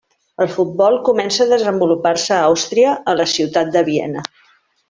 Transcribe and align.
El 0.43 0.47
futbol 0.53 0.97
comença 1.09 1.43
a 1.45 1.51
desenvolupar-se 1.51 2.35
a 2.39 2.49
Àustria 2.49 2.97
a 3.13 3.17
la 3.23 3.31
ciutat 3.37 3.73
de 3.77 3.89
Viena. 3.93 4.29